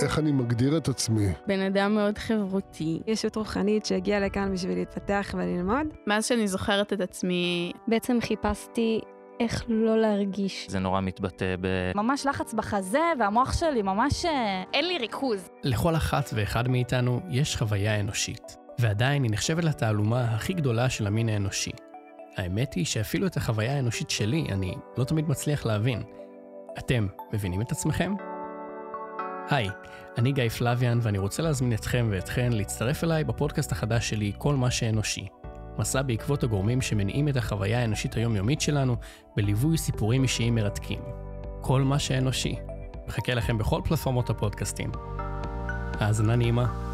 איך 0.00 0.18
אני 0.18 0.32
מגדיר 0.32 0.76
את 0.76 0.88
עצמי? 0.88 1.28
בן 1.46 1.60
אדם 1.60 1.94
מאוד 1.94 2.18
חברותי. 2.18 3.00
ישות 3.06 3.36
רוחנית 3.36 3.86
שהגיעה 3.86 4.20
לכאן 4.20 4.52
בשביל 4.52 4.78
להתפתח 4.78 5.34
וללמוד. 5.38 5.86
מאז 6.06 6.26
שאני 6.26 6.48
זוכרת 6.48 6.92
את 6.92 7.00
עצמי, 7.00 7.72
בעצם 7.88 8.18
חיפשתי 8.20 9.00
איך 9.40 9.64
לא 9.68 10.00
להרגיש. 10.00 10.66
זה 10.68 10.78
נורא 10.78 11.00
מתבטא 11.00 11.56
ב... 11.60 11.92
ממש 11.94 12.26
לחץ 12.26 12.54
בחזה, 12.54 13.02
והמוח 13.18 13.52
שלי 13.52 13.82
ממש... 13.82 14.24
אה, 14.24 14.62
אין 14.74 14.88
לי 14.88 14.98
ריכוז. 14.98 15.50
לכל 15.64 15.96
אחת 15.96 16.30
ואחד 16.34 16.68
מאיתנו 16.68 17.20
יש 17.30 17.56
חוויה 17.56 18.00
אנושית, 18.00 18.56
ועדיין 18.78 19.22
היא 19.22 19.30
נחשבת 19.32 19.64
לתעלומה 19.64 20.24
הכי 20.24 20.52
גדולה 20.52 20.90
של 20.90 21.06
המין 21.06 21.28
האנושי. 21.28 21.72
האמת 22.36 22.74
היא 22.74 22.84
שאפילו 22.84 23.26
את 23.26 23.36
החוויה 23.36 23.76
האנושית 23.76 24.10
שלי 24.10 24.46
אני 24.52 24.74
לא 24.98 25.04
תמיד 25.04 25.28
מצליח 25.28 25.66
להבין. 25.66 26.02
אתם 26.78 27.06
מבינים 27.32 27.62
את 27.62 27.72
עצמכם? 27.72 28.14
היי, 29.52 29.68
אני 30.18 30.32
גיא 30.32 30.48
פלוויאן 30.48 30.98
ואני 31.02 31.18
רוצה 31.18 31.42
להזמין 31.42 31.72
אתכם 31.72 32.08
ואתכן 32.10 32.52
להצטרף 32.52 33.04
אליי 33.04 33.24
בפודקאסט 33.24 33.72
החדש 33.72 34.10
שלי, 34.10 34.32
כל 34.38 34.54
מה 34.54 34.70
שאנושי. 34.70 35.26
מסע 35.78 36.02
בעקבות 36.02 36.44
הגורמים 36.44 36.82
שמניעים 36.82 37.28
את 37.28 37.36
החוויה 37.36 37.80
האנושית 37.80 38.14
היומיומית 38.14 38.60
שלנו, 38.60 38.96
בליווי 39.36 39.78
סיפורים 39.78 40.22
אישיים 40.22 40.54
מרתקים. 40.54 41.00
כל 41.60 41.82
מה 41.82 41.98
שאנושי. 41.98 42.56
מחכה 43.06 43.34
לכם 43.34 43.58
בכל 43.58 43.80
פלטפורמות 43.84 44.30
הפודקאסטים. 44.30 44.92
האזנה 46.00 46.36
נעימה. 46.36 46.91